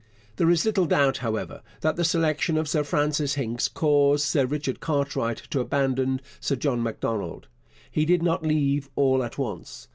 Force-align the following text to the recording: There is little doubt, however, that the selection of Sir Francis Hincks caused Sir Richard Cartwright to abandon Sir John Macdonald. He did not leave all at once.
There 0.37 0.49
is 0.49 0.65
little 0.65 0.87
doubt, 0.87 1.17
however, 1.17 1.61
that 1.81 1.95
the 1.95 2.03
selection 2.03 2.57
of 2.57 2.67
Sir 2.67 2.83
Francis 2.83 3.35
Hincks 3.35 3.67
caused 3.67 4.23
Sir 4.25 4.47
Richard 4.47 4.79
Cartwright 4.79 5.37
to 5.51 5.59
abandon 5.59 6.21
Sir 6.39 6.55
John 6.55 6.81
Macdonald. 6.81 7.47
He 7.91 8.03
did 8.05 8.23
not 8.23 8.41
leave 8.43 8.89
all 8.95 9.21
at 9.23 9.37
once. 9.37 9.87